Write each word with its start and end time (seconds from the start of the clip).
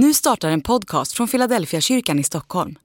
Nu 0.00 0.14
startar 0.14 0.50
en 0.50 0.60
podcast 0.60 1.12
från 1.12 1.28
Philadelphia 1.28 1.80
kyrkan 1.80 2.18
i 2.18 2.24
Stockholm. 2.24 2.78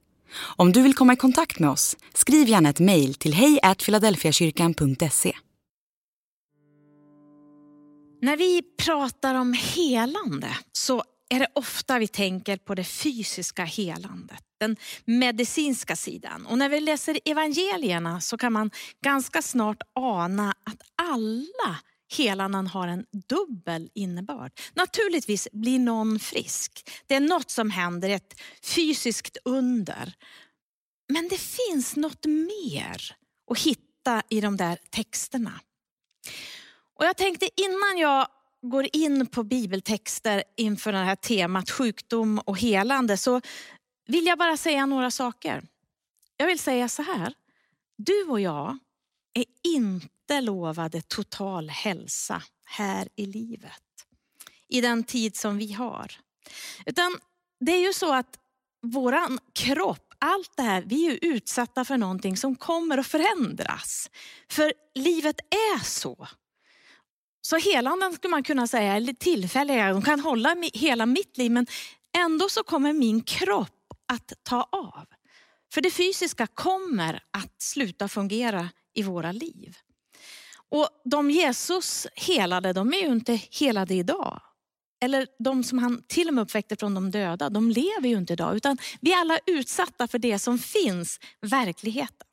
Om 0.56 0.72
du 0.72 0.82
vill 0.82 0.94
komma 0.94 1.12
i 1.12 1.16
kontakt 1.16 1.58
med 1.58 1.70
oss, 1.70 1.96
skriv 2.14 2.48
gärna 2.48 2.68
ett 2.68 2.80
mejl 2.80 3.14
till 3.14 3.34
hejfiladelfiakyrkan.se. 3.34 5.36
När 8.22 8.36
vi 8.36 8.62
pratar 8.78 9.34
om 9.34 9.52
helande 9.52 10.48
så 10.72 11.02
är 11.28 11.38
det 11.38 11.46
ofta 11.54 11.98
vi 11.98 12.08
tänker 12.08 12.56
på 12.56 12.74
det 12.74 12.84
fysiska 12.84 13.64
helandet, 13.64 14.42
den 14.60 14.76
medicinska 15.04 15.96
sidan. 15.96 16.46
Och 16.46 16.58
när 16.58 16.68
vi 16.68 16.80
läser 16.80 17.18
evangelierna 17.24 18.20
så 18.20 18.38
kan 18.38 18.52
man 18.52 18.70
ganska 19.04 19.42
snart 19.42 19.82
ana 19.94 20.50
att 20.50 20.80
alla 21.12 21.78
helanan 22.16 22.66
har 22.66 22.88
en 22.88 23.06
dubbel 23.28 23.90
innebörd. 23.94 24.52
Naturligtvis 24.74 25.48
blir 25.52 25.78
någon 25.78 26.18
frisk. 26.18 26.90
Det 27.06 27.14
är 27.14 27.20
något 27.20 27.50
som 27.50 27.70
händer, 27.70 28.10
ett 28.10 28.40
fysiskt 28.62 29.36
under. 29.44 30.14
Men 31.08 31.28
det 31.28 31.40
finns 31.40 31.96
något 31.96 32.24
mer 32.24 33.16
att 33.50 33.58
hitta 33.58 34.22
i 34.28 34.40
de 34.40 34.56
där 34.56 34.78
texterna. 34.90 35.60
Och 36.94 37.04
jag 37.04 37.16
tänkte 37.16 37.48
innan 37.56 37.98
jag 37.98 38.28
går 38.62 38.88
in 38.92 39.26
på 39.26 39.42
bibeltexter 39.42 40.44
inför 40.56 40.92
det 40.92 40.98
här 40.98 41.16
temat 41.16 41.70
sjukdom 41.70 42.38
och 42.38 42.58
helande 42.58 43.16
så 43.16 43.40
vill 44.06 44.26
jag 44.26 44.38
bara 44.38 44.56
säga 44.56 44.86
några 44.86 45.10
saker. 45.10 45.62
Jag 46.36 46.46
vill 46.46 46.58
säga 46.58 46.88
så 46.88 47.02
här. 47.02 47.34
Du 47.96 48.24
och 48.24 48.40
jag 48.40 48.78
är 49.34 49.44
inte 49.62 50.13
lovade 50.40 51.02
total 51.02 51.70
hälsa 51.70 52.42
här 52.64 53.08
i 53.16 53.26
livet. 53.26 53.82
I 54.68 54.80
den 54.80 55.04
tid 55.04 55.36
som 55.36 55.58
vi 55.58 55.72
har. 55.72 56.12
Utan 56.86 57.18
det 57.60 57.72
är 57.72 57.86
ju 57.86 57.92
så 57.92 58.14
att 58.14 58.38
våran 58.82 59.38
kropp, 59.52 60.14
allt 60.18 60.56
det 60.56 60.62
här, 60.62 60.82
vi 60.86 61.06
är 61.06 61.18
utsatta 61.22 61.84
för 61.84 61.96
någonting 61.96 62.36
som 62.36 62.56
kommer 62.56 62.98
att 62.98 63.06
förändras. 63.06 64.10
För 64.48 64.72
livet 64.94 65.40
är 65.40 65.84
så. 65.84 66.28
Så 67.40 67.56
helanden 67.56 68.12
skulle 68.12 68.30
man 68.30 68.42
kunna 68.42 68.66
säga 68.66 68.96
är 68.96 69.12
tillfälliga, 69.12 69.92
de 69.92 70.02
kan 70.02 70.20
hålla 70.20 70.56
hela 70.72 71.06
mitt 71.06 71.38
liv 71.38 71.50
men 71.50 71.66
ändå 72.16 72.48
så 72.48 72.62
kommer 72.62 72.92
min 72.92 73.22
kropp 73.22 73.94
att 74.12 74.32
ta 74.42 74.68
av. 74.72 75.06
För 75.74 75.80
det 75.80 75.90
fysiska 75.90 76.46
kommer 76.46 77.22
att 77.30 77.62
sluta 77.62 78.08
fungera 78.08 78.68
i 78.94 79.02
våra 79.02 79.32
liv. 79.32 79.76
Och 80.74 80.88
de 81.04 81.30
Jesus 81.30 82.06
helade, 82.14 82.72
de 82.72 82.92
är 82.92 82.98
ju 82.98 83.12
inte 83.12 83.40
helade 83.60 83.94
idag. 83.94 84.40
Eller 85.04 85.26
de 85.38 85.64
som 85.64 85.78
han 85.78 86.02
till 86.06 86.28
och 86.28 86.34
med 86.34 86.42
uppväckte 86.42 86.76
från 86.76 86.94
de 86.94 87.10
döda, 87.10 87.50
de 87.50 87.70
lever 87.70 88.08
ju 88.08 88.16
inte 88.16 88.32
idag. 88.32 88.56
Utan 88.56 88.78
vi 89.00 89.12
är 89.12 89.20
alla 89.20 89.38
utsatta 89.46 90.08
för 90.08 90.18
det 90.18 90.38
som 90.38 90.58
finns, 90.58 91.20
verkligheten. 91.40 92.26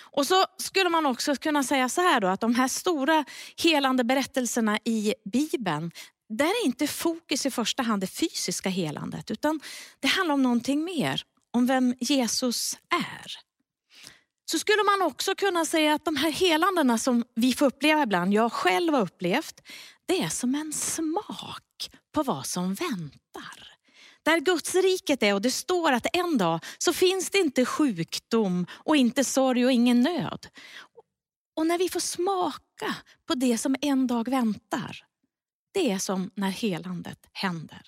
Och 0.00 0.26
så 0.26 0.44
skulle 0.58 0.88
man 0.88 1.06
också 1.06 1.36
kunna 1.36 1.64
säga 1.64 1.88
så 1.88 2.00
här 2.00 2.20
då, 2.20 2.28
att 2.28 2.40
de 2.40 2.54
här 2.54 2.68
stora 2.68 3.24
helande 3.62 4.04
berättelserna 4.04 4.78
i 4.84 5.14
Bibeln, 5.24 5.90
där 6.28 6.46
är 6.46 6.66
inte 6.66 6.86
fokus 6.86 7.46
i 7.46 7.50
första 7.50 7.82
hand 7.82 8.02
det 8.02 8.06
fysiska 8.06 8.68
helandet, 8.68 9.30
utan 9.30 9.60
det 10.00 10.08
handlar 10.08 10.34
om 10.34 10.42
någonting 10.42 10.84
mer, 10.84 11.22
om 11.50 11.66
vem 11.66 11.94
Jesus 12.00 12.78
är. 12.90 13.53
Så 14.44 14.58
skulle 14.58 14.82
man 14.82 15.06
också 15.06 15.34
kunna 15.34 15.64
säga 15.64 15.94
att 15.94 16.04
de 16.04 16.16
här 16.16 16.30
helandena 16.30 16.98
som 16.98 17.24
vi 17.34 17.52
får 17.52 17.66
uppleva 17.66 18.02
ibland, 18.02 18.34
jag 18.34 18.52
själv 18.52 18.94
har 18.94 19.00
upplevt, 19.00 19.60
det 20.06 20.22
är 20.22 20.28
som 20.28 20.54
en 20.54 20.72
smak 20.72 21.90
på 22.14 22.22
vad 22.22 22.46
som 22.46 22.74
väntar. 22.74 23.74
Där 24.22 24.40
Guds 24.40 24.74
riket 24.74 25.22
är 25.22 25.34
och 25.34 25.42
det 25.42 25.50
står 25.50 25.92
att 25.92 26.06
en 26.12 26.38
dag 26.38 26.64
så 26.78 26.92
finns 26.92 27.30
det 27.30 27.38
inte 27.38 27.64
sjukdom 27.64 28.66
och 28.70 28.96
inte 28.96 29.24
sorg 29.24 29.64
och 29.64 29.72
ingen 29.72 30.00
nöd. 30.00 30.46
Och 31.56 31.66
när 31.66 31.78
vi 31.78 31.88
får 31.88 32.00
smaka 32.00 32.94
på 33.26 33.34
det 33.34 33.58
som 33.58 33.76
en 33.80 34.06
dag 34.06 34.28
väntar, 34.28 35.06
det 35.72 35.90
är 35.90 35.98
som 35.98 36.30
när 36.34 36.50
helandet 36.50 37.18
händer. 37.32 37.82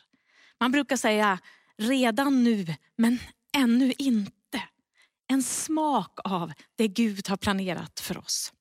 Man 0.60 0.72
brukar 0.72 0.97
säga 0.97 1.38
redan 1.78 2.44
nu, 2.44 2.75
men 2.97 3.19
ännu 3.56 3.92
inte. 3.98 4.35
En 5.28 5.42
smak 5.42 6.19
av 6.25 6.53
det 6.76 6.88
Gud 6.88 7.28
har 7.28 7.37
planerat 7.37 8.00
för 8.00 8.19
oss. 8.19 8.53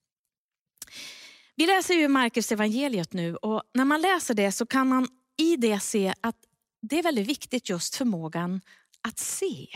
Vi 1.56 1.68
läser 1.68 1.94
ju 1.94 2.08
Markus 2.08 2.52
evangeliet 2.52 3.14
nu 3.14 3.36
och 3.36 3.64
när 3.74 3.86
man 3.86 4.02
läser 4.02 4.34
det 4.34 4.52
så 4.52 4.66
kan 4.66 4.88
man 4.88 5.08
i 5.38 5.56
det 5.56 5.80
se 5.80 6.14
att 6.22 6.36
det 6.82 7.00
är 7.00 7.04
väldigt 7.04 7.28
viktigt 7.28 7.70
just 7.70 7.96
förmågan 7.96 8.62
att 9.02 9.20
se. 9.20 9.68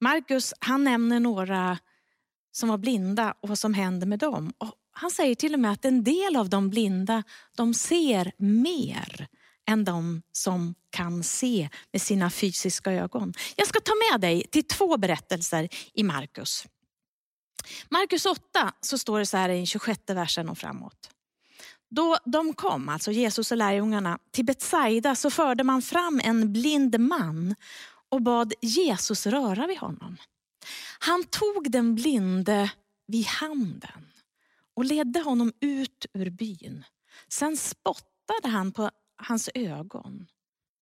Markus 0.00 0.54
han 0.60 0.84
nämner 0.84 1.20
några 1.20 1.78
som 2.52 2.68
var 2.68 2.78
blinda 2.78 3.34
och 3.40 3.48
vad 3.48 3.58
som 3.58 3.74
händer 3.74 4.06
med 4.06 4.18
dem. 4.18 4.52
Och 4.58 4.72
han 4.92 5.10
säger 5.10 5.34
till 5.34 5.54
och 5.54 5.60
med 5.60 5.72
att 5.72 5.84
en 5.84 6.04
del 6.04 6.36
av 6.36 6.48
de 6.48 6.70
blinda 6.70 7.22
de 7.56 7.74
ser 7.74 8.32
mer 8.38 9.28
än 9.66 9.84
de 9.84 10.22
som 10.32 10.74
kan 10.90 11.22
se 11.22 11.68
med 11.92 12.02
sina 12.02 12.30
fysiska 12.30 12.92
ögon. 12.92 13.34
Jag 13.56 13.66
ska 13.66 13.80
ta 13.80 13.92
med 14.10 14.20
dig 14.20 14.46
till 14.50 14.64
två 14.64 14.96
berättelser 14.96 15.68
i 15.94 16.02
Markus. 16.02 16.66
Markus 17.88 18.26
8 18.26 18.72
så 18.80 18.98
står 18.98 19.18
det 19.18 19.26
så 19.26 19.36
här 19.36 19.48
i 19.48 19.66
26 19.66 20.00
versen 20.06 20.48
och 20.48 20.58
framåt. 20.58 21.10
Då 21.90 22.16
de 22.24 22.54
kom, 22.54 22.88
alltså 22.88 23.12
Jesus 23.12 23.50
och 23.50 23.56
lärjungarna, 23.56 24.18
till 24.30 24.44
Betsaida 24.44 25.14
så 25.14 25.30
förde 25.30 25.64
man 25.64 25.82
fram 25.82 26.20
en 26.24 26.52
blind 26.52 27.00
man 27.00 27.54
och 28.08 28.22
bad 28.22 28.52
Jesus 28.60 29.26
röra 29.26 29.66
vid 29.66 29.78
honom. 29.78 30.16
Han 30.98 31.24
tog 31.24 31.70
den 31.70 31.94
blinde 31.94 32.70
vid 33.06 33.26
handen 33.26 34.12
och 34.76 34.84
ledde 34.84 35.20
honom 35.20 35.52
ut 35.60 36.06
ur 36.14 36.30
byn. 36.30 36.84
Sen 37.28 37.56
spottade 37.56 38.48
han 38.48 38.72
på 38.72 38.90
hans 39.16 39.50
ögon, 39.54 40.26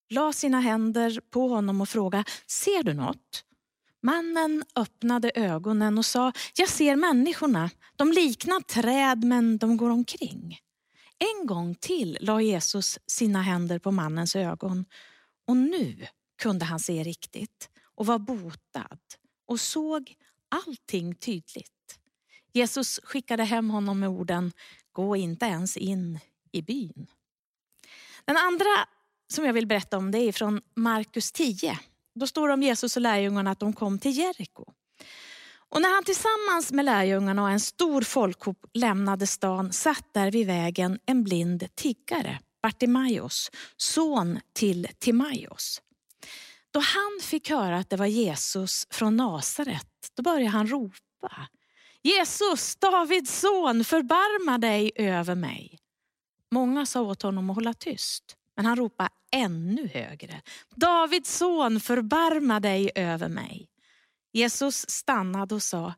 la 0.09 0.33
sina 0.33 0.61
händer 0.61 1.21
på 1.31 1.49
honom 1.49 1.81
och 1.81 1.89
frågade, 1.89 2.25
ser 2.47 2.83
du 2.83 2.95
något? 2.95 3.45
Mannen 4.03 4.65
öppnade 4.77 5.33
ögonen 5.35 5.99
och 5.99 6.07
sa, 6.07 6.33
jag 6.57 6.69
ser 6.69 6.97
människorna. 6.97 7.71
De 7.97 8.13
liknar 8.13 8.61
träd 8.61 9.25
men 9.25 9.59
de 9.59 9.77
går 9.77 9.91
omkring. 9.91 10.59
En 11.19 11.47
gång 11.47 11.75
till 11.75 12.19
la 12.21 12.41
Jesus 12.41 12.99
sina 13.07 13.43
händer 13.43 13.79
på 13.79 13.91
mannens 13.91 14.37
ögon 14.37 14.85
och 15.47 15.57
nu 15.57 16.07
kunde 16.43 16.65
han 16.65 16.81
se 16.81 17.03
riktigt 17.03 17.71
och 17.95 18.07
var 18.07 18.19
botad 18.19 18.99
och 19.47 19.61
såg 19.61 20.15
allting 20.49 21.15
tydligt. 21.15 21.99
Jesus 22.53 23.01
skickade 23.03 23.45
hem 23.45 23.71
honom 23.71 24.01
med 24.01 24.09
orden, 24.09 24.53
gå 24.93 25.17
inte 25.17 25.47
ens 25.47 25.77
in 25.77 26.19
i 26.53 26.63
byn. 26.63 27.07
Den 28.27 28.37
andra 28.37 28.87
som 29.33 29.45
jag 29.45 29.53
vill 29.53 29.67
berätta 29.67 29.97
om 29.99 30.11
det 30.11 30.19
är 30.19 30.33
från 30.33 30.61
Markus 30.77 31.33
10. 31.33 31.79
Då 32.15 32.27
står 32.27 32.49
det 32.49 32.55
om 32.55 32.63
Jesus 32.63 32.97
och 32.97 33.03
lärjungarna 33.03 33.51
att 33.51 33.61
de 33.61 33.73
kom 33.73 33.99
till 33.99 34.19
Jeriko. 34.19 34.65
Och 35.75 35.83
när 35.83 35.95
han 35.95 36.05
tillsammans 36.05 36.73
med 36.73 36.85
lärjungarna 36.85 37.43
och 37.43 37.51
en 37.51 37.61
stor 37.61 38.03
folkhop 38.03 38.67
lämnade 38.75 39.27
stan 39.27 39.73
satt 39.73 40.15
där 40.15 40.31
vid 40.31 40.47
vägen 40.47 40.99
en 41.07 41.25
blind 41.25 41.69
tiggare, 41.75 42.39
Bartimaios, 42.63 43.51
son 43.77 44.41
till 44.53 44.89
Timaios. 44.99 45.83
Då 46.71 46.81
han 46.81 47.21
fick 47.23 47.51
höra 47.51 47.79
att 47.79 47.91
det 47.91 47.97
var 47.97 48.07
Jesus 48.07 48.87
från 48.91 49.17
Nasaret, 49.17 50.11
då 50.17 50.23
började 50.23 50.51
han 50.51 50.67
ropa. 50.67 51.49
Jesus, 52.03 52.77
Davids 52.77 53.41
son, 53.41 53.85
förbarma 53.85 54.59
dig 54.59 54.93
över 54.95 55.35
mig. 55.35 55.79
Många 56.55 56.87
sa 56.87 57.03
åt 57.03 57.23
honom 57.23 57.51
att 57.51 57.57
hålla 57.57 57.75
tyst, 57.75 58.37
men 58.57 58.67
han 58.67 58.77
ropade 58.77 59.11
ännu 59.31 59.89
högre. 59.89 60.43
Davids 60.75 61.37
son, 61.37 61.81
förbarma 61.81 62.61
dig 62.61 62.91
över 62.95 63.29
mig. 63.29 63.69
Jesus 64.33 64.91
stannade 64.91 65.55
och 65.55 65.63
sa, 65.63 65.95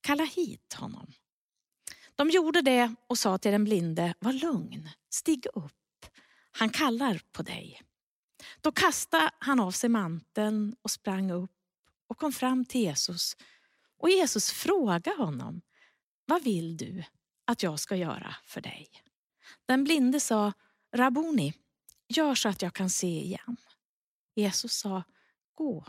kalla 0.00 0.24
hit 0.24 0.72
honom. 0.72 1.12
De 2.16 2.30
gjorde 2.30 2.62
det 2.62 2.94
och 3.06 3.18
sa 3.18 3.38
till 3.38 3.52
den 3.52 3.64
blinde, 3.64 4.14
var 4.18 4.32
lugn, 4.32 4.88
stig 5.10 5.46
upp, 5.54 6.06
han 6.52 6.70
kallar 6.70 7.20
på 7.32 7.42
dig. 7.42 7.82
Då 8.60 8.72
kastade 8.72 9.30
han 9.38 9.60
av 9.60 9.70
sig 9.70 9.90
manteln 9.90 10.76
och 10.82 10.90
sprang 10.90 11.30
upp 11.30 11.50
och 12.08 12.18
kom 12.18 12.32
fram 12.32 12.64
till 12.64 12.80
Jesus. 12.80 13.36
Och 13.98 14.10
Jesus 14.10 14.50
frågade 14.50 15.10
honom, 15.10 15.60
vad 16.24 16.44
vill 16.44 16.76
du 16.76 17.04
att 17.44 17.62
jag 17.62 17.80
ska 17.80 17.96
göra 17.96 18.36
för 18.44 18.60
dig? 18.60 18.88
Den 19.66 19.84
blinde 19.84 20.20
sa, 20.20 20.52
Rabuni, 20.96 21.54
gör 22.08 22.34
så 22.34 22.48
att 22.48 22.62
jag 22.62 22.74
kan 22.74 22.90
se 22.90 23.20
igen. 23.20 23.56
Jesus 24.34 24.72
sa, 24.72 25.02
gå, 25.54 25.84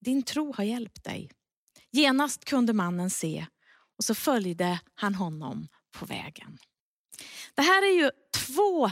din 0.00 0.22
tro 0.22 0.52
har 0.52 0.64
hjälpt 0.64 1.04
dig. 1.04 1.30
Genast 1.90 2.44
kunde 2.44 2.72
mannen 2.72 3.10
se 3.10 3.46
och 3.98 4.04
så 4.04 4.14
följde 4.14 4.80
han 4.94 5.14
honom 5.14 5.68
på 5.90 6.06
vägen. 6.06 6.58
Det 7.54 7.62
här 7.62 7.82
är 7.82 8.02
ju 8.02 8.10
två 8.32 8.90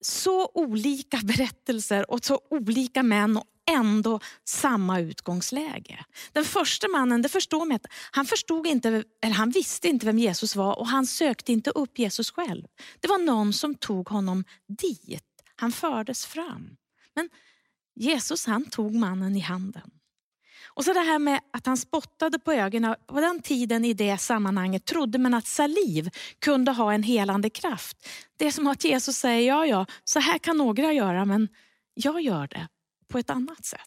så 0.00 0.50
olika 0.54 1.20
berättelser 1.24 2.10
och 2.10 2.24
så 2.24 2.40
olika 2.50 3.02
män 3.02 3.36
och 3.36 3.44
ändå 3.70 4.20
samma 4.44 5.00
utgångsläge. 5.00 6.04
Den 6.32 6.44
första 6.44 6.88
mannen, 6.88 7.22
det 7.22 7.28
förstår 7.28 7.66
mig, 7.66 7.78
han, 8.10 8.26
förstod 8.26 8.66
inte, 8.66 9.04
eller 9.22 9.34
han 9.34 9.50
visste 9.50 9.88
inte 9.88 10.06
vem 10.06 10.18
Jesus 10.18 10.56
var 10.56 10.78
och 10.78 10.88
han 10.88 11.06
sökte 11.06 11.52
inte 11.52 11.70
upp 11.70 11.98
Jesus 11.98 12.30
själv. 12.30 12.64
Det 13.00 13.08
var 13.08 13.18
någon 13.18 13.52
som 13.52 13.74
tog 13.74 14.08
honom 14.08 14.44
dit. 14.68 15.24
Han 15.56 15.72
fördes 15.72 16.26
fram. 16.26 16.76
Men 17.14 17.28
Jesus 17.94 18.46
han 18.46 18.64
tog 18.64 18.94
mannen 18.94 19.36
i 19.36 19.40
handen. 19.40 19.90
Och 20.76 20.84
så 20.84 20.92
det 20.92 21.00
här 21.00 21.18
med 21.18 21.40
att 21.52 21.66
han 21.66 21.76
spottade 21.76 22.38
på 22.38 22.52
ögonen. 22.52 22.94
På 23.06 23.20
den 23.20 23.42
tiden 23.42 23.84
i 23.84 23.94
det 23.94 24.18
sammanhanget 24.18 24.84
trodde 24.84 25.18
man 25.18 25.34
att 25.34 25.46
saliv 25.46 26.10
kunde 26.38 26.72
ha 26.72 26.92
en 26.92 27.02
helande 27.02 27.50
kraft. 27.50 28.08
Det 28.36 28.46
är 28.46 28.50
som 28.50 28.66
att 28.66 28.84
Jesus 28.84 29.16
säger, 29.16 29.48
ja 29.48 29.66
ja, 29.66 29.86
så 30.04 30.20
här 30.20 30.38
kan 30.38 30.56
några 30.56 30.92
göra 30.92 31.24
men 31.24 31.48
jag 31.94 32.20
gör 32.20 32.46
det 32.46 32.68
på 33.08 33.18
ett 33.18 33.30
annat 33.30 33.64
sätt. 33.64 33.80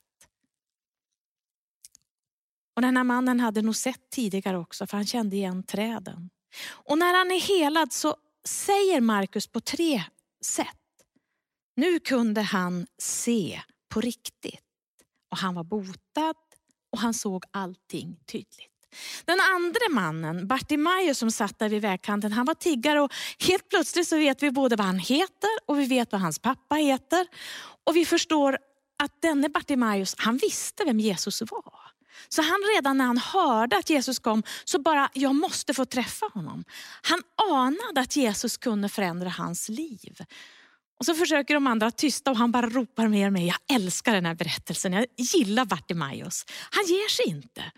Och 2.76 2.82
Den 2.82 2.98
här 2.98 3.04
mannen 3.04 3.40
hade 3.40 3.62
nog 3.62 3.76
sett 3.76 4.10
tidigare 4.10 4.58
också 4.58 4.88
för 4.88 4.98
han 4.98 5.06
kände 5.06 5.36
igen 5.36 5.64
träden. 5.64 6.30
Och 6.68 6.98
när 6.98 7.18
han 7.18 7.32
är 7.32 7.40
helad 7.40 7.94
så 7.94 8.16
säger 8.46 9.02
Markus 9.02 9.48
på 9.48 9.60
tre 9.60 10.04
sätt. 10.46 10.76
Nu 11.76 12.00
kunde 12.00 12.42
han 12.42 12.88
se 12.98 13.62
på 13.90 14.02
riktigt 14.02 14.64
och 15.32 15.38
han 15.38 15.56
var 15.56 15.64
botad 15.64 16.36
och 16.92 17.00
han 17.00 17.14
såg 17.14 17.44
allting 17.52 18.20
tydligt. 18.26 18.80
Den 19.26 19.40
andra 19.40 19.90
mannen, 19.92 20.48
Bartimaeus 20.48 21.18
som 21.18 21.32
satt 21.32 21.60
där 21.60 21.70
vid 21.70 21.82
vägkanten, 21.82 22.32
han 22.32 22.46
var 22.46 22.54
tiggare 22.54 23.02
och 23.02 23.14
helt 23.40 23.70
plötsligt 23.70 24.08
så 24.08 24.18
vet 24.18 24.44
vi 24.44 24.52
både 24.52 24.76
vad 24.76 24.86
han 24.86 25.00
heter 25.00 25.50
och 25.66 25.80
vi 25.80 25.86
vet 25.86 26.12
vad 26.12 26.22
hans 26.22 26.40
pappa 26.40 26.76
heter. 26.76 27.28
Och 27.84 27.96
vi 27.96 28.06
förstår 28.06 28.58
att 29.04 29.22
denne 29.22 29.50
Bartimaeus, 29.50 30.16
han 30.18 30.38
visste 30.38 30.84
vem 30.86 31.00
Jesus 31.00 31.42
var. 31.42 31.74
Så 32.30 32.42
han 32.42 32.60
redan 32.76 32.98
när 32.98 33.06
han 33.06 33.18
hörde 33.18 33.78
att 33.78 33.90
Jesus 33.90 34.20
kom, 34.20 34.44
så 34.66 34.80
bara, 34.80 35.10
jag 35.14 35.36
måste 35.36 35.74
få 35.74 35.86
träffa 35.86 36.26
honom. 36.34 36.64
Han 37.02 37.22
anade 37.52 38.02
att 38.02 38.16
Jesus 38.16 38.58
kunde 38.58 38.90
förändra 38.90 39.30
hans 39.30 39.70
liv. 39.70 40.26
Och 41.00 41.06
så 41.06 41.16
försöker 41.16 41.54
de 41.54 41.68
andra 41.68 41.92
tysta 41.92 42.32
och 42.32 42.38
han 42.38 42.52
bara 42.52 42.70
ropar 42.70 43.08
mer 43.08 43.28
och 43.28 43.34
mer. 43.34 43.48
Jag 43.48 43.76
älskar 43.76 44.14
den 44.14 44.26
här 44.26 44.36
berättelsen, 44.36 44.94
jag 44.94 45.06
gillar 45.18 45.66
Bartimaeus. 45.66 46.46
Han 46.72 46.86
ger 46.86 47.10
sig 47.10 47.26
inte. 47.26 47.72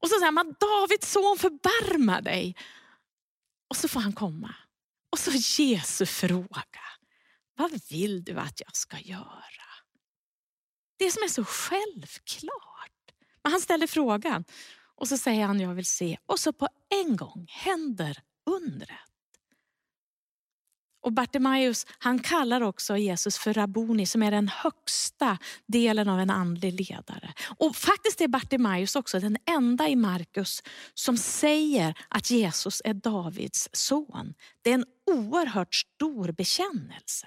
Och 0.00 0.08
så 0.08 0.18
säger 0.18 0.32
man, 0.32 0.54
Davids 0.60 1.12
son 1.12 1.38
förbarma 1.38 2.20
dig. 2.20 2.56
Och 3.70 3.76
så 3.76 3.88
får 3.88 4.00
han 4.00 4.12
komma. 4.12 4.54
Och 5.12 5.18
så 5.18 5.30
Jesu 5.62 6.06
fråga. 6.06 6.84
Vad 7.56 7.80
vill 7.90 8.24
du 8.24 8.38
att 8.38 8.60
jag 8.60 8.76
ska 8.76 8.98
göra? 8.98 9.67
Det 10.98 11.10
som 11.10 11.22
är 11.22 11.28
så 11.28 11.44
självklart. 11.44 13.12
Men 13.42 13.52
han 13.52 13.60
ställer 13.60 13.86
frågan 13.86 14.44
och 14.96 15.08
så 15.08 15.18
säger 15.18 15.46
han 15.46 15.60
jag 15.60 15.74
vill 15.74 15.86
se. 15.86 16.18
Och 16.26 16.40
så 16.40 16.52
på 16.52 16.68
en 17.04 17.16
gång 17.16 17.46
händer 17.48 18.22
undret. 18.46 19.08
Och 21.00 21.12
Bartimaeus 21.12 21.86
han 21.98 22.18
kallar 22.18 22.60
också 22.60 22.96
Jesus 22.96 23.38
för 23.38 23.54
Rabuni 23.54 24.06
som 24.06 24.22
är 24.22 24.30
den 24.30 24.48
högsta 24.48 25.38
delen 25.66 26.08
av 26.08 26.20
en 26.20 26.30
andlig 26.30 26.88
ledare. 26.88 27.34
Och 27.58 27.76
faktiskt 27.76 28.20
är 28.20 28.28
Bartimaeus 28.28 28.96
också 28.96 29.20
den 29.20 29.36
enda 29.46 29.88
i 29.88 29.96
Markus 29.96 30.62
som 30.94 31.16
säger 31.16 31.98
att 32.08 32.30
Jesus 32.30 32.82
är 32.84 32.94
Davids 32.94 33.68
son. 33.72 34.34
Det 34.62 34.70
är 34.70 34.74
en 34.74 34.86
oerhört 35.06 35.74
stor 35.74 36.32
bekännelse. 36.32 37.26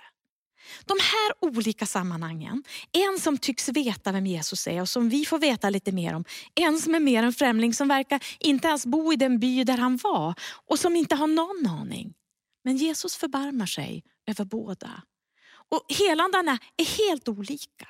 De 0.86 0.98
här 1.02 1.56
olika 1.56 1.86
sammanhangen, 1.86 2.64
en 2.92 3.20
som 3.20 3.38
tycks 3.38 3.70
veta 3.70 4.12
vem 4.12 4.26
Jesus 4.26 4.68
är 4.68 4.82
och 4.82 4.90
som 4.90 5.10
vi 5.10 5.26
får 5.26 5.40
veta 5.40 5.70
lite 5.70 5.92
mer 5.92 6.14
om. 6.14 6.26
En 6.56 6.80
som 6.80 6.96
är 6.96 7.00
mer 7.00 7.24
en 7.24 7.34
främling 7.34 7.74
som 7.74 7.88
verkar 7.88 8.24
inte 8.40 8.68
ens 8.68 8.86
bo 8.86 9.14
i 9.14 9.16
den 9.16 9.40
by 9.40 9.64
där 9.64 9.78
han 9.78 9.98
var 9.98 10.34
och 10.68 10.80
som 10.80 10.96
inte 10.96 11.16
har 11.16 11.28
någon 11.28 11.68
aning. 11.68 12.14
Men 12.64 12.78
Jesus 12.78 13.16
förbarmar 13.16 13.66
sig 13.66 14.04
över 14.28 14.46
båda. 14.46 15.04
Och 15.70 15.86
helandarna 15.90 16.60
är 16.78 16.86
helt 16.86 17.28
olika. 17.28 17.88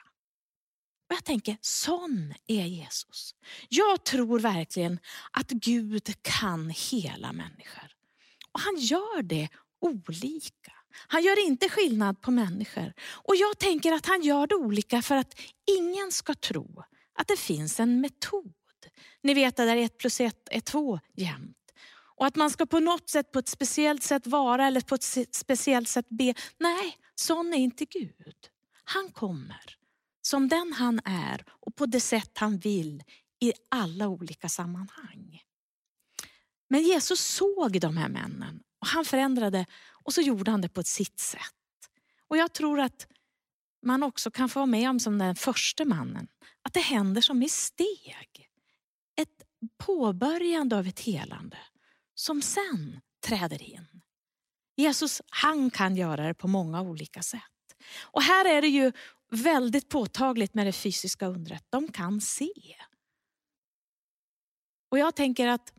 Och 1.10 1.16
jag 1.16 1.24
tänker, 1.24 1.58
sån 1.62 2.34
är 2.48 2.66
Jesus. 2.66 3.36
Jag 3.70 4.04
tror 4.04 4.40
verkligen 4.40 5.00
att 5.32 5.50
Gud 5.50 6.14
kan 6.22 6.70
hela 6.70 7.34
människor. 7.34 7.96
Och 8.52 8.60
han 8.60 8.76
gör 8.78 9.22
det 9.22 9.50
olika. 9.82 10.74
Han 11.08 11.24
gör 11.24 11.46
inte 11.46 11.70
skillnad 11.70 12.22
på 12.22 12.32
människor. 12.32 12.94
Och 13.02 13.36
jag 13.36 13.58
tänker 13.58 13.92
att 13.92 14.06
han 14.06 14.22
gör 14.22 14.48
det 14.48 14.56
olika 14.56 15.02
för 15.02 15.16
att 15.16 15.40
ingen 15.78 16.12
ska 16.12 16.34
tro 16.34 16.84
att 17.16 17.28
det 17.28 17.40
finns 17.40 17.80
en 17.80 18.02
metod. 18.02 18.54
Ni 19.24 19.34
vet 19.34 19.56
det 19.56 19.66
där, 19.66 19.78
ett 19.78 19.98
plus 19.98 20.22
ett 20.22 20.48
är 20.52 20.60
två 20.60 21.00
jämnt. 21.14 21.58
Och 22.16 22.26
att 22.26 22.36
man 22.36 22.52
ska 22.52 22.66
på 22.66 22.80
något 22.80 23.10
sätt, 23.10 23.32
på 23.32 23.40
ett 23.40 23.48
speciellt 23.48 24.04
sätt 24.04 24.28
vara 24.28 24.68
eller 24.68 24.82
på 24.82 24.96
ett 24.96 25.36
speciellt 25.36 25.90
sätt 25.90 26.10
be. 26.10 26.34
Nej, 26.60 26.98
sån 27.16 27.54
är 27.54 27.58
inte 27.58 27.86
Gud. 27.86 28.36
Han 28.84 29.10
kommer 29.12 29.78
som 30.22 30.48
den 30.48 30.74
han 30.74 31.02
är 31.06 31.46
och 31.50 31.76
på 31.76 31.86
det 31.86 32.00
sätt 32.00 32.32
han 32.38 32.58
vill 32.58 33.04
i 33.40 33.54
alla 33.70 34.08
olika 34.08 34.50
sammanhang. 34.50 35.42
Men 36.70 36.84
Jesus 36.84 37.20
såg 37.20 37.80
de 37.82 37.98
här 37.98 38.10
männen 38.10 38.64
och 38.80 38.88
han 38.88 39.06
förändrade 39.06 39.66
och 40.04 40.14
så 40.14 40.22
gjorde 40.22 40.52
han 40.52 40.62
det 40.62 40.70
på 40.70 40.84
sitt 40.84 41.20
sätt. 41.20 41.42
Och 42.28 42.38
jag 42.38 42.54
tror 42.54 42.80
att 42.80 43.08
man 43.86 44.04
också 44.04 44.32
kan 44.32 44.50
få 44.50 44.60
vara 44.60 44.66
med 44.66 44.90
om 44.90 45.00
som 45.00 45.18
den 45.18 45.36
första 45.36 45.86
mannen, 45.86 46.28
att 46.62 46.74
det 46.74 46.80
händer 46.80 47.22
som 47.22 47.44
i 47.44 47.50
steg. 47.50 48.50
Ett 49.16 49.44
påbörjande 49.78 50.78
av 50.78 50.88
ett 50.88 51.00
helande 51.00 51.58
som 52.16 52.42
sen 52.42 53.02
träder 53.26 53.62
in. 53.62 54.02
Jesus 54.76 55.22
han 55.30 55.72
kan 55.72 55.96
göra 55.96 56.28
det 56.28 56.34
på 56.34 56.48
många 56.48 56.82
olika 56.82 57.22
sätt. 57.22 57.42
Och 58.02 58.22
här 58.22 58.46
är 58.46 58.62
det 58.62 58.68
ju 58.68 58.92
väldigt 59.32 59.90
påtagligt 59.90 60.54
med 60.54 60.66
det 60.66 60.74
fysiska 60.74 61.26
undret. 61.26 61.66
De 61.70 61.92
kan 61.92 62.22
se. 62.22 62.76
Och 64.90 65.00
jag 65.00 65.16
tänker 65.16 65.48
att 65.48 65.74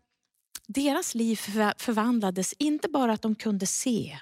deras 0.72 1.14
liv 1.14 1.36
förvandlades, 1.78 2.54
inte 2.58 2.88
bara 2.88 3.12
att 3.12 3.22
de 3.22 3.34
kunde 3.34 3.66
se, 3.66 4.19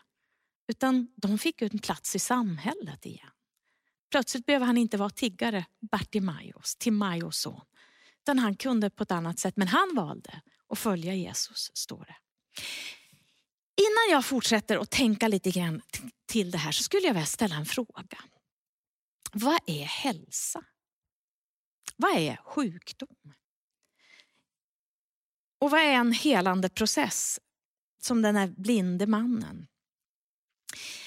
utan 0.69 1.08
de 1.17 1.38
fick 1.38 1.62
en 1.62 1.79
plats 1.79 2.17
i 2.17 2.19
samhället 2.19 3.06
igen. 3.06 3.31
Plötsligt 4.11 4.47
behöver 4.47 4.67
han 4.67 4.76
inte 4.79 4.97
vara 4.97 5.11
tiggare, 5.11 5.67
Bartimaeus, 5.91 6.76
Timaeus 6.76 7.36
son. 7.36 7.60
Utan 8.22 8.39
han 8.39 8.56
kunde 8.56 8.91
på 8.91 9.03
ett 9.03 9.10
annat 9.10 9.39
sätt, 9.39 9.56
men 9.56 9.69
han 9.69 9.94
valde 9.94 10.41
att 10.69 10.79
följa 10.79 11.15
Jesus, 11.15 11.70
står 11.75 12.05
det. 12.05 12.17
Innan 13.77 14.17
jag 14.17 14.25
fortsätter 14.25 14.77
att 14.77 14.91
tänka 14.91 15.29
lite 15.29 15.51
grann 15.51 15.82
till 16.27 16.51
det 16.51 16.58
här 16.58 16.72
så 16.72 16.82
skulle 16.82 17.06
jag 17.06 17.15
vilja 17.15 17.27
ställa 17.27 17.56
en 17.56 17.67
fråga. 17.67 18.19
Vad 19.32 19.60
är 19.67 19.84
hälsa? 19.84 20.65
Vad 21.96 22.17
är 22.17 22.36
sjukdom? 22.36 23.34
Och 25.60 25.70
vad 25.70 25.81
är 25.81 25.93
en 25.93 26.12
helande 26.12 26.69
process 26.69 27.40
som 28.02 28.22
den 28.22 28.36
här 28.36 28.46
blinde 28.46 29.06
mannen? 29.06 29.67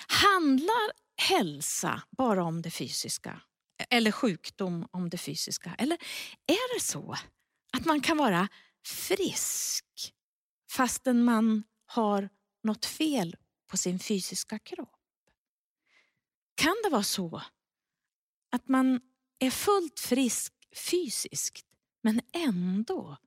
Handlar 0.07 0.91
hälsa 1.17 2.03
bara 2.17 2.43
om 2.43 2.62
det 2.62 2.72
fysiska? 2.72 3.41
Eller 3.89 4.12
sjukdom 4.12 4.88
om 4.91 5.10
det 5.10 5.17
fysiska? 5.17 5.75
Eller 5.77 5.98
är 6.48 6.75
det 6.75 6.83
så 6.83 7.15
att 7.74 7.86
man 7.86 8.01
kan 8.01 8.17
vara 8.17 8.48
frisk 8.86 10.13
fastän 10.72 11.24
man 11.24 11.63
har 11.86 12.29
något 12.63 12.86
fel 12.86 13.36
på 13.67 13.77
sin 13.77 14.00
fysiska 14.00 14.60
kropp? 14.60 15.00
Kan 16.55 16.75
det 16.83 16.89
vara 16.89 17.03
så 17.03 17.41
att 18.51 18.67
man 18.67 19.01
är 19.39 19.51
fullt 19.51 20.00
frisk 20.00 20.53
fysiskt 20.75 21.67
men 22.01 22.22
ändå 22.33 23.17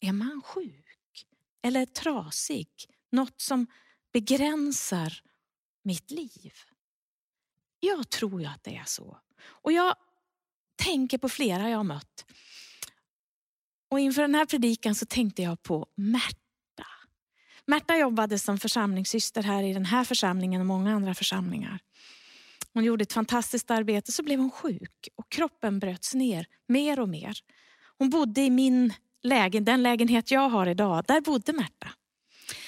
är 0.00 0.12
man 0.12 0.42
sjuk 0.42 1.26
eller 1.62 1.86
trasig? 1.86 2.68
Något 3.10 3.40
som 3.40 3.66
begränsar 4.12 5.22
mitt 5.82 6.10
liv? 6.10 6.52
Jag 7.80 8.10
tror 8.10 8.40
ju 8.40 8.46
att 8.46 8.64
det 8.64 8.76
är 8.76 8.84
så. 8.84 9.18
Och 9.40 9.72
jag 9.72 9.94
tänker 10.76 11.18
på 11.18 11.28
flera 11.28 11.70
jag 11.70 11.76
har 11.76 11.84
mött. 11.84 12.24
Och 13.88 14.00
inför 14.00 14.22
den 14.22 14.34
här 14.34 14.46
predikan 14.46 14.94
så 14.94 15.06
tänkte 15.06 15.42
jag 15.42 15.62
på 15.62 15.86
Märta. 15.94 16.86
Märta 17.66 17.96
jobbade 17.96 18.38
som 18.38 18.58
församlingssyster 18.58 19.42
här 19.42 19.62
i 19.62 19.72
den 19.72 19.84
här 19.84 20.04
församlingen 20.04 20.60
och 20.60 20.66
många 20.66 20.94
andra 20.94 21.14
församlingar. 21.14 21.78
Hon 22.72 22.84
gjorde 22.84 23.02
ett 23.02 23.12
fantastiskt 23.12 23.70
arbete, 23.70 24.12
så 24.12 24.22
blev 24.22 24.38
hon 24.38 24.50
sjuk 24.50 25.08
och 25.14 25.28
kroppen 25.28 25.78
bröts 25.78 26.14
ner 26.14 26.46
mer 26.66 27.00
och 27.00 27.08
mer. 27.08 27.38
Hon 27.98 28.10
bodde 28.10 28.40
i 28.40 28.50
min 28.50 28.92
lägen, 29.22 29.64
den 29.64 29.82
lägenhet 29.82 30.30
jag 30.30 30.48
har 30.48 30.66
idag, 30.66 31.04
där 31.08 31.20
bodde 31.20 31.52
Märta. 31.52 31.88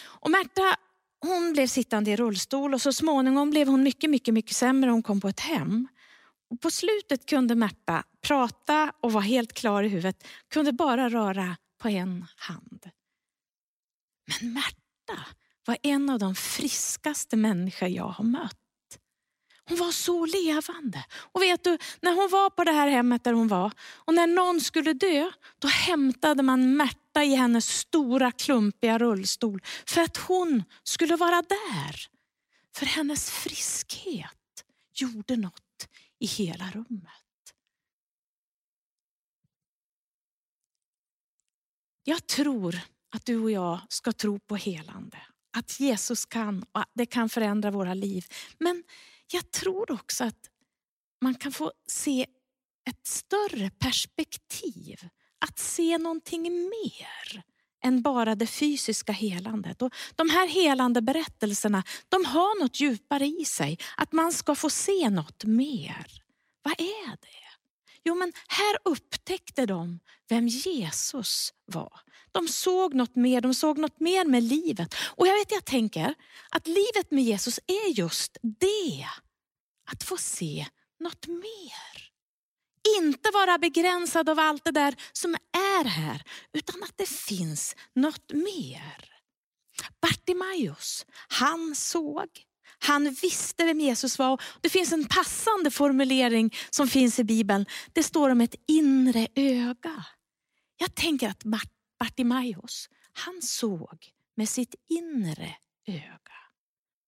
Och 0.02 0.30
Märta 0.30 0.76
hon 1.21 1.52
blev 1.52 1.66
sittande 1.66 2.11
i 2.11 2.16
rullstol 2.16 2.75
och 2.75 2.83
så 2.83 2.92
småningom 2.92 3.50
blev 3.50 3.69
hon 3.69 3.83
mycket, 3.83 4.11
mycket, 4.11 4.35
mycket 4.35 4.57
sämre. 4.57 4.90
Hon 4.90 5.02
kom 5.02 5.21
på 5.21 5.28
ett 5.28 5.40
hem. 5.40 5.88
Och 6.50 6.61
på 6.61 6.71
slutet 6.71 7.26
kunde 7.26 7.54
Märta 7.54 8.04
prata 8.21 8.92
och 9.00 9.12
var 9.12 9.21
helt 9.21 9.52
klar 9.52 9.83
i 9.83 9.88
huvudet. 9.88 10.26
Kunde 10.49 10.73
bara 10.73 11.09
röra 11.09 11.57
på 11.78 11.88
en 11.88 12.26
hand. 12.37 12.90
Men 14.26 14.52
Märta 14.52 15.26
var 15.66 15.76
en 15.83 16.11
av 16.11 16.19
de 16.19 16.35
friskaste 16.35 17.37
människor 17.37 17.88
jag 17.88 18.09
har 18.09 18.25
mött. 18.25 18.57
Hon 19.70 19.78
var 19.78 19.92
så 19.92 20.26
levande. 20.26 21.04
Och 21.32 21.42
vet 21.42 21.64
du, 21.64 21.78
när 22.00 22.14
hon 22.14 22.30
var 22.30 22.50
på 22.50 22.64
det 22.64 22.72
här 22.72 22.88
hemmet 22.88 23.24
där 23.24 23.32
hon 23.32 23.48
var 23.48 23.72
och 23.80 24.14
när 24.14 24.26
någon 24.26 24.60
skulle 24.60 24.92
dö, 24.92 25.30
då 25.58 25.68
hämtade 25.68 26.42
man 26.42 26.76
Märta 26.76 27.24
i 27.24 27.34
hennes 27.34 27.78
stora 27.78 28.32
klumpiga 28.32 28.98
rullstol 28.98 29.62
för 29.86 30.00
att 30.00 30.16
hon 30.16 30.64
skulle 30.82 31.16
vara 31.16 31.42
där. 31.42 32.08
För 32.74 32.86
hennes 32.86 33.30
friskhet 33.30 34.64
gjorde 34.94 35.36
något 35.36 35.88
i 36.18 36.26
hela 36.26 36.70
rummet. 36.70 37.54
Jag 42.04 42.26
tror 42.26 42.80
att 43.10 43.26
du 43.26 43.40
och 43.40 43.50
jag 43.50 43.80
ska 43.88 44.12
tro 44.12 44.38
på 44.38 44.56
helande. 44.56 45.18
Att 45.56 45.80
Jesus 45.80 46.26
kan 46.26 46.62
och 46.72 46.84
det 46.94 47.06
kan 47.06 47.28
förändra 47.28 47.70
våra 47.70 47.94
liv. 47.94 48.24
Men 48.58 48.84
jag 49.32 49.50
tror 49.50 49.92
också 49.92 50.25
att 50.25 50.50
man 51.20 51.34
kan 51.34 51.52
få 51.52 51.72
se 51.87 52.26
ett 52.90 53.06
större 53.06 53.70
perspektiv. 53.70 55.08
Att 55.46 55.58
se 55.58 55.99
någonting 55.99 56.42
mer 56.42 57.42
än 57.84 58.02
bara 58.02 58.34
det 58.34 58.46
fysiska 58.46 59.12
helandet. 59.12 59.82
Och 59.82 59.94
de 60.16 60.30
här 60.30 60.49
helande 60.49 61.02
berättelserna 61.02 61.82
de 62.08 62.25
har 62.25 62.62
något 62.62 62.80
djupare 62.80 63.26
i 63.26 63.44
sig. 63.44 63.78
Att 63.96 64.12
man 64.12 64.32
ska 64.32 64.54
få 64.54 64.70
se 64.70 65.10
något 65.10 65.44
mer. 65.44 66.22
Vad 66.62 66.80
är 66.80 67.10
det? 67.10 67.50
Jo 68.04 68.14
men 68.14 68.33
här 68.49 68.76
upptäckte 68.85 69.66
de 69.66 70.00
vem 70.28 70.49
Jesus 70.49 71.52
var. 71.64 72.00
De 72.33 72.49
såg 72.49 72.95
något 72.95 73.16
mer, 73.16 73.40
de 73.40 73.54
såg 73.54 73.78
något 73.78 74.00
mer 74.00 74.25
med 74.25 74.42
livet. 74.42 74.95
Och 74.95 75.26
jag 75.26 75.35
vet, 75.35 75.52
jag 75.52 75.64
tänker 75.64 76.14
att 76.50 76.66
livet 76.66 77.11
med 77.11 77.25
Jesus 77.25 77.61
är 77.66 77.88
just 77.88 78.38
det. 78.42 79.07
Att 79.92 80.02
få 80.02 80.16
se 80.16 80.66
något 81.00 81.26
mer. 81.26 82.11
Inte 82.99 83.30
vara 83.30 83.59
begränsad 83.59 84.28
av 84.28 84.38
allt 84.38 84.64
det 84.64 84.71
där 84.71 84.95
som 85.12 85.35
är 85.52 85.85
här, 85.85 86.23
utan 86.52 86.83
att 86.83 86.97
det 86.97 87.09
finns 87.09 87.76
något 87.95 88.33
mer. 88.33 89.11
Bartimaeus, 90.00 91.07
han 91.28 91.75
såg, 91.75 92.28
han 92.82 93.10
visste 93.10 93.64
vem 93.64 93.80
Jesus 93.80 94.18
var. 94.18 94.42
Det 94.60 94.68
finns 94.68 94.92
en 94.92 95.08
passande 95.08 95.70
formulering 95.70 96.54
som 96.70 96.88
finns 96.88 97.18
i 97.18 97.25
Bibeln. 97.25 97.66
Det 97.92 98.02
står 98.02 98.30
om 98.30 98.40
ett 98.40 98.54
inre 98.66 99.28
öga. 99.34 100.04
Jag 100.76 100.94
tänker 100.94 101.28
att 101.28 101.44
Bartimaeus, 101.99 102.88
han 103.12 103.42
såg 103.42 104.12
med 104.34 104.49
sitt 104.49 104.75
inre 104.88 105.56
öga. 105.87 106.34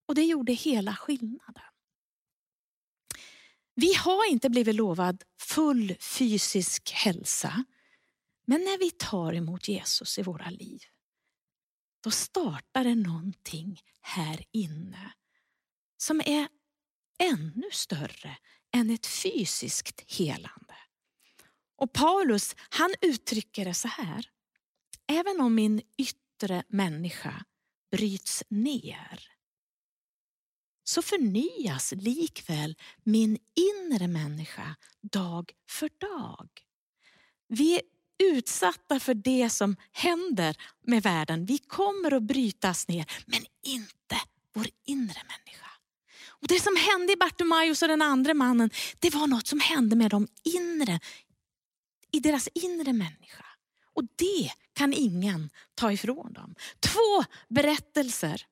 Och 0.07 0.15
det 0.15 0.25
gjorde 0.25 0.53
hela 0.53 0.97
skillnaden. 0.97 1.63
Vi 3.75 3.95
har 3.95 4.31
inte 4.31 4.51
blivit 4.51 4.75
lovad 4.75 5.23
full 5.41 5.97
fysisk 6.01 6.91
hälsa. 6.91 7.65
Men 8.47 8.61
när 8.61 8.79
vi 8.79 8.91
tar 8.91 9.33
emot 9.33 9.69
Jesus 9.69 10.19
i 10.19 10.23
våra 10.23 10.51
liv, 10.51 10.81
då 12.01 12.11
startar 12.11 12.85
det 12.85 12.95
någonting 12.95 13.81
här 14.01 14.45
inne 14.51 15.13
som 16.03 16.21
är 16.21 16.49
ännu 17.19 17.71
större 17.73 18.37
än 18.75 18.91
ett 18.91 19.07
fysiskt 19.07 20.05
helande. 20.07 20.75
Och 21.77 21.93
Paulus 21.93 22.57
han 22.59 22.95
uttrycker 23.01 23.65
det 23.65 23.75
så 23.75 23.89
här. 23.89 24.31
Även 25.07 25.41
om 25.41 25.55
min 25.55 25.83
yttre 25.99 26.63
människa 26.69 27.45
bryts 27.91 28.45
ner 28.49 29.29
så 30.85 31.03
förnyas 31.03 31.93
likväl 31.97 32.77
min 33.05 33.39
inre 33.55 34.09
människa 34.09 34.77
dag 35.01 35.53
för 35.69 35.91
dag. 35.99 36.49
Vi 37.49 37.75
är 37.75 37.83
utsatta 38.19 39.01
för 39.01 39.15
det 39.15 39.51
som 39.51 39.77
händer 39.93 40.57
med 40.81 41.03
världen. 41.03 41.47
Vi 41.47 41.59
kommer 41.59 42.15
att 42.15 42.23
brytas 42.23 42.89
ner, 42.89 43.07
men 43.27 43.45
inte 43.63 44.17
vår 44.53 44.67
inre 44.85 45.23
människa. 45.29 45.72
Och 46.43 46.49
Det 46.49 46.61
som 46.61 46.77
hände 46.77 47.13
i 47.13 47.17
Bartimaeus 47.17 47.83
och 47.83 47.89
den 47.89 48.03
andra 48.03 48.35
mannen, 48.35 48.71
det 48.99 49.15
var 49.15 49.27
något 49.27 49.47
som 49.47 49.61
hände 49.61 49.97
med 49.97 50.11
dem 50.11 50.29
inre, 50.45 51.01
i 52.13 52.21
deras 52.21 52.49
inre 52.55 52.93
människa. 52.93 53.45
Och 53.95 54.05
det 54.05 54.51
kan 54.73 54.93
ingen 54.93 55.51
ta 55.75 55.93
ifrån 55.93 56.33
dem. 56.33 56.55
Två 56.81 57.25
berättelser 57.49 58.47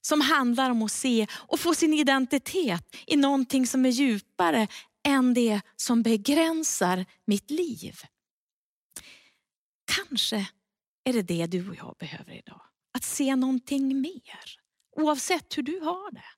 som 0.00 0.20
handlar 0.20 0.70
om 0.70 0.82
att 0.82 0.92
se 0.92 1.26
och 1.32 1.60
få 1.60 1.74
sin 1.74 1.94
identitet 1.94 2.96
i 3.06 3.16
någonting 3.16 3.66
som 3.66 3.86
är 3.86 3.90
djupare 3.90 4.68
än 5.06 5.34
det 5.34 5.60
som 5.76 6.02
begränsar 6.02 7.06
mitt 7.24 7.50
liv. 7.50 7.94
Kanske 9.84 10.46
är 11.04 11.12
det 11.12 11.22
det 11.22 11.46
du 11.46 11.68
och 11.68 11.76
jag 11.76 11.96
behöver 11.98 12.32
idag. 12.32 12.62
Att 12.92 13.04
se 13.04 13.36
någonting 13.36 14.00
mer, 14.00 14.60
oavsett 14.96 15.58
hur 15.58 15.62
du 15.62 15.80
har 15.80 16.10
det. 16.10 16.35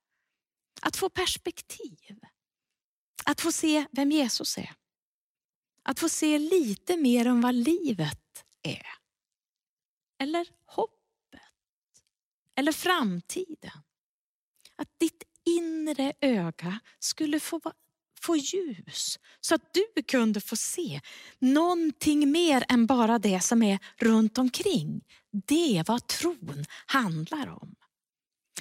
Att 0.82 0.96
få 0.96 1.08
perspektiv. 1.08 2.20
Att 3.24 3.40
få 3.40 3.52
se 3.52 3.86
vem 3.90 4.12
Jesus 4.12 4.58
är. 4.58 4.74
Att 5.82 6.00
få 6.00 6.08
se 6.08 6.38
lite 6.38 6.96
mer 6.96 7.28
om 7.28 7.40
vad 7.40 7.54
livet 7.54 8.44
är. 8.62 8.86
Eller 10.18 10.48
hoppet. 10.66 10.94
eller 12.54 12.72
framtiden. 12.72 13.82
Att 14.76 14.98
ditt 14.98 15.22
inre 15.44 16.12
öga 16.20 16.80
skulle 16.98 17.40
få, 17.40 17.60
få 18.20 18.36
ljus 18.36 19.18
så 19.40 19.54
att 19.54 19.74
du 19.74 20.02
kunde 20.02 20.40
få 20.40 20.56
se 20.56 21.00
någonting 21.38 22.32
mer 22.32 22.64
än 22.68 22.86
bara 22.86 23.18
det 23.18 23.40
som 23.40 23.62
är 23.62 23.78
runt 23.96 24.38
omkring. 24.38 25.04
Det 25.30 25.78
är 25.78 25.84
vad 25.84 26.06
tron 26.06 26.64
handlar 26.86 27.46
om. 27.46 27.74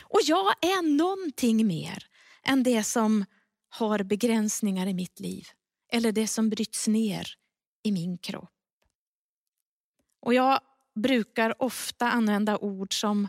Och 0.02 0.20
jag 0.24 0.48
är 0.62 0.98
någonting 0.98 1.68
mer 1.68 2.04
än 2.44 2.64
det 2.64 2.84
som 2.84 3.26
har 3.70 4.04
begränsningar 4.04 4.88
i 4.88 4.94
mitt 4.94 5.20
liv 5.20 5.48
eller 5.92 6.12
det 6.12 6.28
som 6.28 6.50
bryts 6.50 6.88
ner 6.88 7.28
i 7.84 7.92
min 7.92 8.18
kropp. 8.18 8.54
Och 10.22 10.34
jag 10.34 10.60
brukar 10.96 11.62
ofta 11.62 12.12
använda 12.12 12.58
ord 12.58 13.00
som 13.00 13.28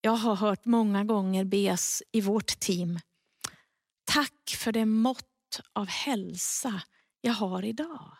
jag 0.00 0.16
har 0.16 0.36
hört 0.36 0.64
många 0.64 1.04
gånger 1.04 1.44
bes 1.44 2.02
i 2.12 2.20
vårt 2.20 2.60
team. 2.60 2.98
Tack 4.04 4.56
för 4.58 4.72
det 4.72 4.84
mått 4.84 5.60
av 5.72 5.86
hälsa 5.86 6.82
jag 7.20 7.32
har 7.32 7.64
idag. 7.64 8.16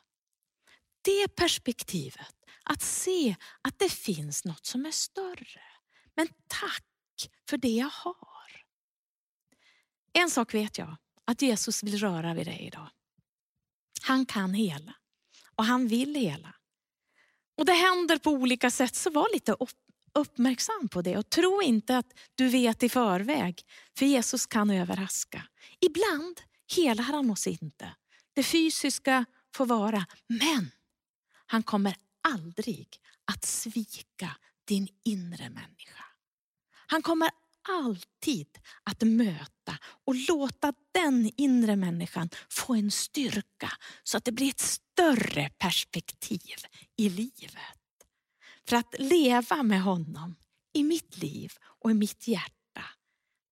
Det 1.02 1.28
perspektivet, 1.28 2.34
att 2.62 2.82
se 2.82 3.36
att 3.62 3.78
det 3.78 3.92
finns 3.92 4.44
något 4.44 4.66
som 4.66 4.86
är 4.86 4.90
större. 4.90 5.62
Men 6.14 6.28
tack 6.46 6.84
för 7.48 7.56
det 7.56 7.68
jag 7.68 7.90
har. 7.92 8.16
En 10.12 10.30
sak 10.30 10.54
vet 10.54 10.78
jag, 10.78 10.96
att 11.24 11.42
Jesus 11.42 11.82
vill 11.82 11.98
röra 11.98 12.34
vid 12.34 12.46
dig 12.46 12.66
idag. 12.66 12.88
Han 14.02 14.26
kan 14.26 14.54
hela 14.54 14.94
och 15.54 15.64
han 15.64 15.88
vill 15.88 16.14
hela. 16.14 16.54
Och 17.56 17.66
det 17.66 17.72
händer 17.72 18.18
på 18.18 18.30
olika 18.30 18.70
sätt, 18.70 18.94
så 18.94 19.10
var 19.10 19.34
lite 19.34 19.56
uppmärksam 20.14 20.88
på 20.88 21.02
det 21.02 21.16
och 21.16 21.30
tro 21.30 21.62
inte 21.62 21.98
att 21.98 22.18
du 22.34 22.48
vet 22.48 22.82
i 22.82 22.88
förväg. 22.88 23.62
För 23.98 24.06
Jesus 24.06 24.46
kan 24.46 24.70
överraska. 24.70 25.42
Ibland 25.80 26.40
helar 26.76 27.04
han 27.04 27.30
oss 27.30 27.46
inte. 27.46 27.94
Det 28.34 28.42
fysiska 28.42 29.24
får 29.54 29.66
vara, 29.66 30.06
men 30.26 30.70
han 31.46 31.62
kommer 31.62 31.96
aldrig 32.20 32.88
att 33.24 33.44
svika 33.44 34.36
din 34.64 34.88
inre 35.04 35.50
människa. 35.50 36.05
Han 36.86 37.02
kommer 37.02 37.30
alltid 37.68 38.58
att 38.82 39.02
möta 39.02 39.78
och 40.04 40.14
låta 40.14 40.72
den 40.92 41.30
inre 41.36 41.76
människan 41.76 42.30
få 42.48 42.74
en 42.74 42.90
styrka 42.90 43.72
så 44.02 44.16
att 44.16 44.24
det 44.24 44.32
blir 44.32 44.48
ett 44.48 44.60
större 44.60 45.50
perspektiv 45.58 46.56
i 46.96 47.08
livet. 47.08 48.06
För 48.68 48.76
att 48.76 48.94
leva 48.98 49.62
med 49.62 49.82
honom 49.82 50.36
i 50.72 50.82
mitt 50.82 51.16
liv 51.18 51.52
och 51.62 51.90
i 51.90 51.94
mitt 51.94 52.28
hjärta, 52.28 52.84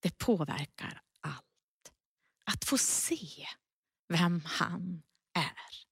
det 0.00 0.18
påverkar 0.18 1.02
allt. 1.20 1.92
Att 2.44 2.64
få 2.64 2.78
se 2.78 3.46
vem 4.08 4.42
han 4.44 5.02
är. 5.32 5.86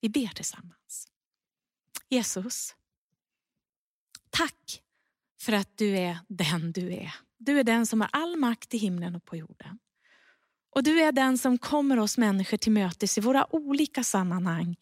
Vi 0.00 0.08
ber 0.08 0.28
tillsammans. 0.28 1.08
Jesus, 2.08 2.74
tack 4.30 4.82
för 5.40 5.52
att 5.52 5.76
du 5.76 5.98
är 5.98 6.18
den 6.28 6.72
du 6.72 6.92
är. 6.92 7.14
du 7.38 7.60
är 7.60 7.64
den 7.64 7.86
som 7.86 8.00
har 8.00 8.10
all 8.12 8.36
makt 8.36 8.74
i 8.74 8.78
himlen 8.78 9.14
och 9.14 9.24
på 9.24 9.36
jorden. 9.36 9.78
Och 10.70 10.82
du 10.82 11.00
är 11.00 11.12
den 11.12 11.38
som 11.38 11.58
kommer 11.58 11.98
oss 11.98 12.18
människor 12.18 12.56
till 12.56 12.72
mötes 12.72 13.18
i 13.18 13.20
våra 13.20 13.54
olika 13.54 14.04
sammanhang. 14.04 14.76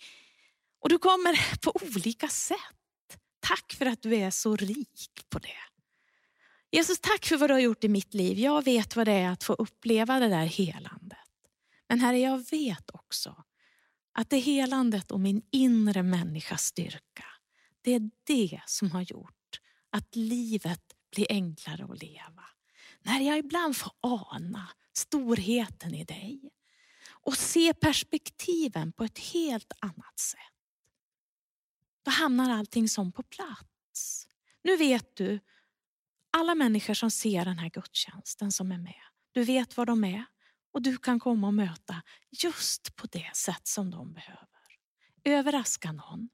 Och 0.81 0.89
du 0.89 0.99
kommer 0.99 1.59
på 1.61 1.73
olika 1.83 2.29
sätt. 2.29 2.59
Tack 3.41 3.73
för 3.79 3.87
att 3.87 4.03
du 4.03 4.17
är 4.17 4.31
så 4.31 4.57
rik 4.57 5.11
på 5.29 5.39
det. 5.39 5.49
Jesus, 6.71 6.99
tack 7.01 7.25
för 7.27 7.37
vad 7.37 7.51
du 7.51 7.55
har 7.55 7.61
gjort 7.61 7.85
i 7.85 7.89
mitt 7.89 8.15
liv. 8.15 8.39
Jag 8.39 8.65
vet 8.65 8.97
vad 8.97 9.07
det 9.07 9.13
är 9.13 9.31
att 9.31 9.45
få 9.45 9.53
uppleva 9.53 10.21
det 10.21 10.29
där 10.29 10.45
helandet. 10.45 11.19
Men 11.89 12.01
Herre, 12.01 12.19
jag 12.19 12.51
vet 12.51 12.91
också 12.91 13.45
att 14.13 14.31
det 14.31 14.39
helandet 14.39 15.11
och 15.11 15.21
min 15.21 15.43
inre 15.51 16.03
människas 16.03 16.63
styrka, 16.63 17.25
det 17.83 17.95
är 17.95 18.11
det 18.27 18.61
som 18.67 18.91
har 18.91 19.03
gjort 19.03 19.36
att 19.97 20.17
livet 20.17 20.83
blir 21.11 21.27
enklare 21.29 21.85
att 21.85 22.03
leva. 22.03 22.45
När 23.03 23.21
jag 23.21 23.39
ibland 23.39 23.77
får 23.77 23.93
ana 24.01 24.69
storheten 24.93 25.95
i 25.95 26.05
dig 26.05 26.51
och 27.09 27.37
se 27.37 27.75
perspektiven 27.75 28.93
på 28.93 29.05
ett 29.05 29.19
helt 29.19 29.73
annat 29.81 30.19
sätt. 30.19 30.41
Då 32.03 32.11
hamnar 32.11 32.51
allting 32.51 32.89
som 32.89 33.13
på 33.13 33.23
plats. 33.23 34.29
Nu 34.63 34.77
vet 34.77 35.17
du, 35.17 35.41
alla 36.31 36.55
människor 36.55 36.95
som 36.95 37.11
ser 37.11 37.45
den 37.45 37.59
här 37.59 37.71
gudstjänsten 37.71 38.53
som 38.53 38.73
är 38.73 38.79
med, 38.79 39.03
du 39.33 39.45
vet 39.45 39.77
var 39.77 39.87
de 39.87 40.05
är 40.05 40.25
och 40.73 40.83
du 40.83 40.97
kan 40.97 41.21
komma 41.21 41.47
och 41.47 41.55
möta 41.55 42.03
just 42.31 42.97
på 42.97 43.07
det 43.07 43.31
sätt 43.35 43.67
som 43.67 43.91
de 43.91 44.13
behöver. 44.13 44.47
Överraska 45.25 45.93
någon. 45.93 46.29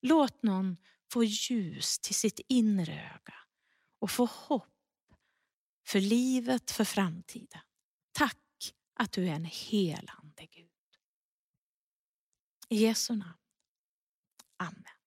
Låt 0.00 0.42
någon 0.42 0.76
få 1.12 1.24
ljus 1.24 1.98
till 1.98 2.14
sitt 2.14 2.40
inre 2.48 2.92
öga 2.92 3.34
och 3.98 4.10
få 4.10 4.24
hopp 4.26 4.66
för 5.86 6.00
livet, 6.00 6.70
för 6.70 6.84
framtiden. 6.84 7.60
Tack 8.12 8.74
att 8.94 9.12
du 9.12 9.28
är 9.28 9.32
en 9.32 9.44
helande 9.44 10.46
Gud. 10.50 10.70
I 12.68 12.76
Jesu 12.76 13.16
namn. 13.16 13.38
Amen. 14.56 14.99